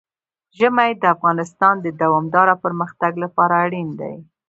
[0.57, 4.13] ژمی د افغانستان د دوامداره پرمختګ لپاره اړین دي.